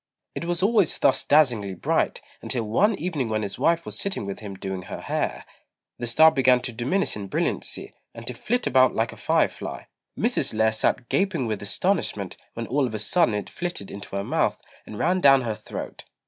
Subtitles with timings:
[0.33, 4.39] It was always thus dazzlingly bright, until one evening when his wife was sitting with
[4.39, 5.45] him doing her hair,
[5.99, 9.89] the star began to diminish in brilliancy, and to flit about like a fire fly.
[10.17, 10.55] Mrs.
[10.55, 14.57] Lê sat gaping with astonishment, when all of a sudden it flitted into her mouth
[14.87, 16.03] and ran down her throat.